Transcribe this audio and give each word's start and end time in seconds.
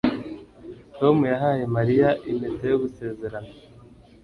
Tom 0.97 1.17
yahaye 1.31 1.63
Mariya 1.75 2.09
impeta 2.31 2.63
yo 2.71 2.77
gusezerana 2.83 3.51